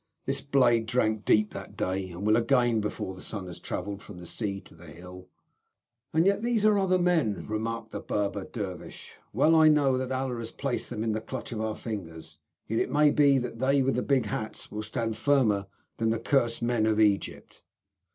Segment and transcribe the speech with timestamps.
[0.25, 4.17] This blade drank deep that day, and will again before the sun has travelled from
[4.17, 5.27] the sea to the hill."
[6.11, 9.13] "And yet these are other men," remarked the Berber dervish.
[9.31, 12.79] "Well, I know that Allah has placed them in the clutch of our fingers, yet
[12.79, 15.67] it may be that they with the big hats will stand firmer
[15.97, 17.61] than the cursed men of Egypt."